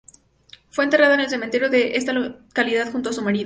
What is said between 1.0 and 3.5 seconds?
en el cementerio de esa localidad junto a su marido.